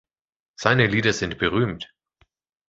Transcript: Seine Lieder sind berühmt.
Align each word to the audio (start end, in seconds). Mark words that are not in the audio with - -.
Seine 0.55 0.87
Lieder 0.87 1.13
sind 1.13 1.37
berühmt. 1.37 1.93